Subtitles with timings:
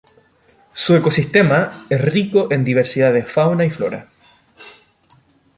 [0.73, 4.07] Su ecosistema es rico en diversidad de fauna y flora.